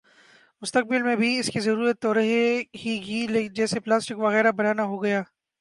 [0.61, 2.61] مستقبل میں بھی اس کی ضرورت تو رہے
[2.75, 5.21] ہی گی جیسے پلاسٹک وغیرہ بنا نا ہوگیا